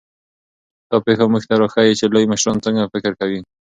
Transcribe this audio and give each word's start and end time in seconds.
دا 0.89 0.97
پېښه 1.05 1.25
موږ 1.31 1.43
ته 1.49 1.55
راښيي 1.61 1.93
چې 1.99 2.05
لوی 2.13 2.25
مشران 2.31 2.57
څنګه 2.65 2.91
فکر 2.93 3.11
کوي. 3.19 3.41